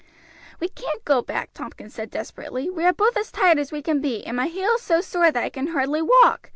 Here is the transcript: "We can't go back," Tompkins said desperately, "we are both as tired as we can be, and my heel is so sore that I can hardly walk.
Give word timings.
"We 0.59 0.67
can't 0.69 1.05
go 1.05 1.21
back," 1.21 1.53
Tompkins 1.53 1.93
said 1.93 2.09
desperately, 2.09 2.71
"we 2.71 2.85
are 2.85 2.91
both 2.91 3.15
as 3.17 3.31
tired 3.31 3.59
as 3.59 3.71
we 3.71 3.83
can 3.83 4.01
be, 4.01 4.25
and 4.25 4.35
my 4.35 4.47
heel 4.47 4.71
is 4.71 4.81
so 4.81 4.99
sore 4.99 5.29
that 5.29 5.43
I 5.43 5.49
can 5.49 5.67
hardly 5.67 6.01
walk. 6.01 6.49